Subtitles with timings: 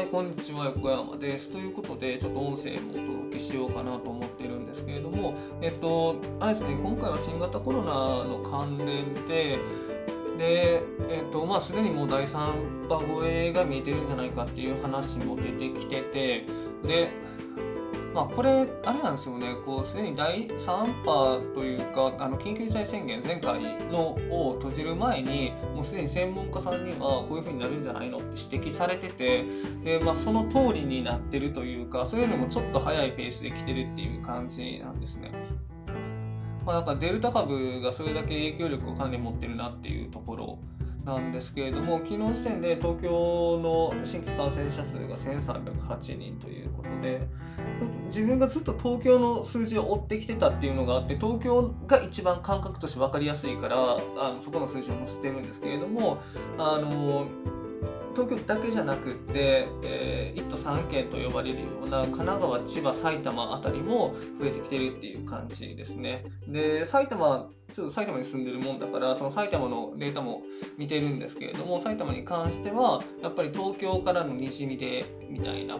[0.00, 1.50] はい、こんにちは、横山です。
[1.50, 9.58] ということで、ちょっと音声もお届けしようかなと思ってるんですけれども、えっと、あれですね、今回は新型コロナの関連で、
[10.38, 16.46] で、えっと、まあ、すでにもう第3波超えが見えてるんじゃないかっていう話も出てきてて、
[16.82, 17.10] で、
[18.12, 29.44] まあ、これ、あれなんですよね、こう、すでに第3波というか、あの緊急事態宣言、前回のを閉じる前に、もうすでに専門家さんにはこういう風になるんじゃないのって指摘されてて、
[29.84, 35.30] で、まあ、その通りになってるというか、それよりもちょっと早いペースで来てるっていう感じなんですね。
[36.66, 40.58] まあ、なんかデルタ株がそれだけ影響力をかなり持ってるなっていうところ
[41.04, 47.26] なんですけれども昨日時点で東京の新規感染者数が1308人ということで
[48.04, 53.76] 自分がずっと東京の数字を追ってきてたっていうのがあって東京が一番感覚として分かりやすいから
[54.18, 56.20] あのそこの数字を載せてるんですけれども
[56.58, 57.26] あの
[58.14, 66.24] 東京だけじゃなくって、えー、1都3県と呼ばれるような神奈川、千葉、埼玉あたりも増えてきてるっていう感じですね。
[66.48, 70.42] で、埼玉、ちょっと埼玉に住んでるもんだから、その埼玉のデータも
[70.76, 75.78] 見てるんですけれども、埼玉に関しては、やっぱり東京からのにじみでみたいな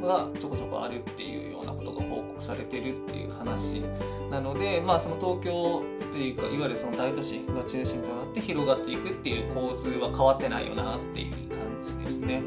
[0.00, 3.82] がちょこちょこあるっていうようなことが報告されてるっていう話
[4.30, 5.82] なので、まあ、その東京
[6.12, 12.42] というかいわゆるその大都市が中心となって広がっていくっていう構図は変わってないよなっていう感じですね。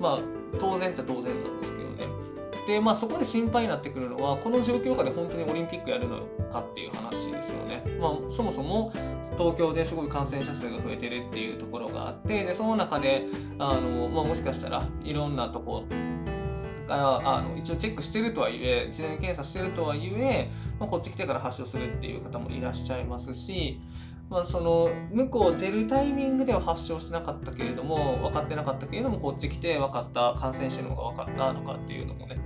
[0.00, 0.18] まあ
[0.58, 2.06] 当然っちゃ当然なんですけどね。
[2.66, 7.84] でまあそこで心配になってくるのはこの状況下で本当にオリンピックやるのかっていう話ですよね。
[8.00, 8.92] まあそもそも
[9.36, 13.26] 東京ですごい感染者数が増えてるっていうところがあってでその中で
[13.58, 15.84] あの、まあ、もしかしたらいろんなとこ
[16.96, 23.80] からあの一応チェックしてるとはいえ事前検査してるとはいえ、まあ、こっち来てから発症するっていう方もいらっしゃいますし、
[24.28, 32.38] まあ、その向こう出るタイミングでは発症してなかったけれども分かってなかったけれどもこっち来て分かった感染してるのが分かったとかっていうのもね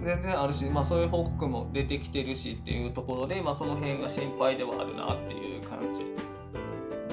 [0.00, 6.04] 全然あるし、まあ、そういう報告も出てきてるしっていうところで、まあ、その辺が心配ではあるなっていう感じ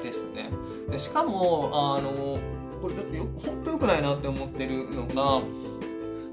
[0.02, 0.50] ですね。
[0.90, 2.40] でしかもあの
[2.82, 5.46] これちょっとよ本当良くないなって思ってるのが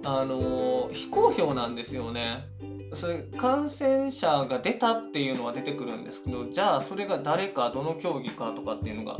[0.06, 2.46] あの非公表なんですよね。
[2.92, 9.18] それ感染者が出たっていうのは出てくるんですけどじゃあそれが誰かどの競技かとかっていうのが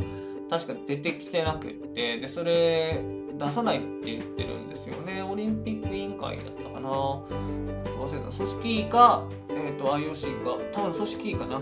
[0.48, 3.02] 確か出てきてなくってでそれ
[3.36, 5.22] 出さないって言ってるんですよね。
[5.22, 6.88] オリンピック委員会だったかな。
[6.88, 8.30] 忘れた。
[8.30, 10.56] 組織委か、えーと、IOC か。
[10.72, 11.60] 多分組織委かな。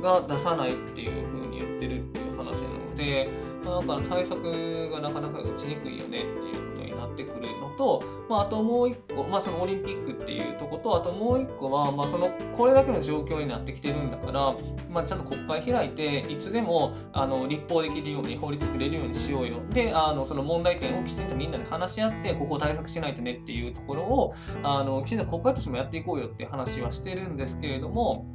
[0.00, 3.28] が出さないっていう風に言ってるっていう話なので
[3.64, 6.75] だから対策がなかなか打ちにくいよねっていう
[7.24, 14.54] ってくるのと、まあ、あともう一個、まあ、そのオリンピックっていうとことあともう一個は、まあ、そのこれだけの状況になってきてるんだから、
[14.90, 19.56] まあ、ちゃんと国会開いていつでもあの立法できるように法律作れるようにしようよ。
[19.70, 28.26] であのその問題点をきちんとみんなで話し合ってここを対策しないとねっていうところをあのきちんと国会としてもやっていこうよって話はしてるんですけれども、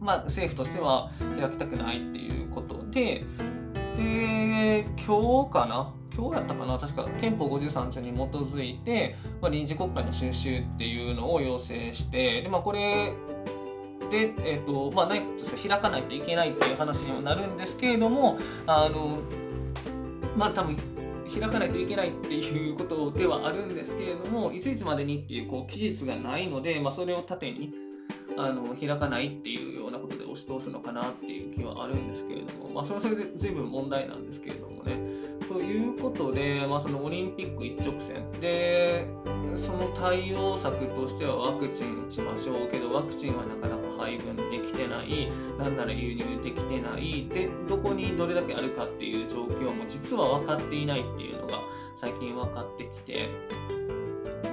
[0.00, 1.10] まあ、政府としては
[1.40, 3.24] 開きたくないっていうことで
[3.96, 6.78] で今日かな今日やったかな？
[6.78, 13.12] 確か憲法53条に基づいて、まあ、臨時国会の収集っていうのを要請してで、まあ、これ
[14.10, 19.18] で、えーとまあ、内閣として開かないといけないっていう話にはなるんですけれどもあの
[20.36, 20.76] まあ多分
[21.26, 27.72] 開かないといけないっていうことではあるんですけれどもいついつまでにっていうこう期日がないので、まあ、それを盾に
[28.36, 34.98] あの開かないっていうようなことで押し通すのかなっていう気はあるんですけれども、まあ、それはそれで随分問題なんですけれどもね。
[35.48, 39.08] ということで、まあ、そのオリンピック一直線で
[39.56, 51.58] その対応策としてはワクチン打ちましょうけどワクチンはなかなか配分できてないなんなら輸入できてないでどこにどれだけあるかっていう状況も実は分かっていないっていうのが
[51.94, 53.28] 最近分かってきて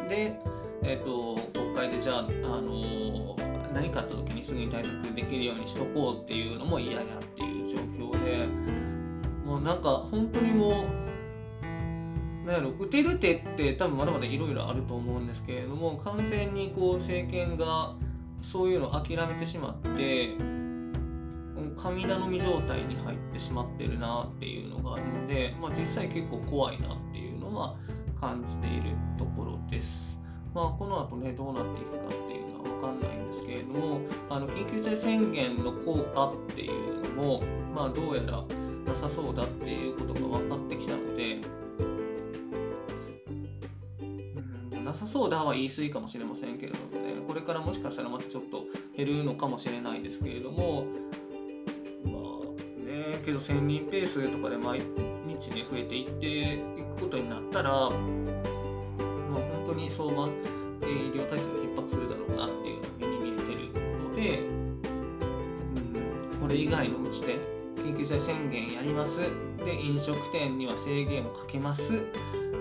[0.07, 0.39] で、
[0.83, 2.23] えっと国会でじゃあ、あ
[2.61, 3.30] の
[3.73, 7.05] 何かあった時にすぐに対策できるようにしとこうっていうのも嫌やっ
[7.35, 8.47] ていう状況で
[9.45, 10.85] もうなんか本当にも
[12.43, 17.95] うなんやろ打てる手って多分まだまだいろいろあると思うんですけれども完全にこう政権が
[18.41, 20.35] そういうのを諦めてしまって
[21.75, 27.75] 神頼み状態に入ってしまってるなっていうのがあるので、まあ、実際結構怖いなっていうのは
[28.19, 30.19] 感じているところです。
[30.53, 32.40] まあ、この後ねどうなっていくかっていう
[32.81, 37.43] 分かんないんですけれどもあの緊急事態宣言の効果っていうのも、
[37.75, 38.43] まあ、どうやら
[38.85, 41.39] なさそうだっていうことが分かってきたので、
[44.73, 48.65] うん、なさそうだは言い過ぎかもしれませんけれどもねこれからもしかしたらまたちょっと
[48.97, 50.87] 減るのかもしれないですけれども
[52.03, 52.15] まあ
[52.85, 54.81] ねけど1000人ペースとかで毎
[55.27, 62.40] 日ね増えていっていくことになったら本当に相馬、えー医療体制が逼迫するだろうな
[66.51, 67.33] れ以外の打ち手
[67.77, 69.21] 緊急事態宣言やります。
[69.57, 72.03] で飲食店には制限をかけます。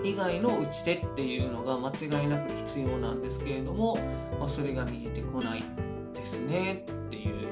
[0.03, 3.97] 以外の打ち手っていうのが間違いなく必要なんですけれども、
[4.39, 5.63] まあ、それが見えてこない
[6.13, 6.85] ですね。
[6.89, 7.47] っていう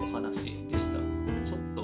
[0.00, 0.98] お話でした。
[1.44, 1.82] ちょっと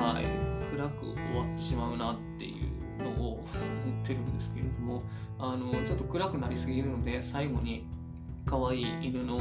[0.00, 0.48] はい。
[0.70, 2.52] 暗く終わってしまうなってい
[2.98, 3.44] うのを
[3.84, 5.02] 言ってるんですけれども
[5.38, 7.86] あのちょっと暗くなりすぎるので最後に
[8.44, 9.38] 可愛い犬の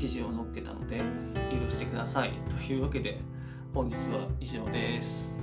[0.00, 0.98] 記事を載っけたので
[1.62, 3.20] 許してくださいというわけで
[3.74, 5.39] 本日は以上です。